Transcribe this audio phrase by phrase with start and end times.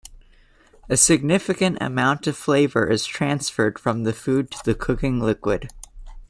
[0.89, 5.69] A significant amount of flavor is transferred from the food to the cooking liquid.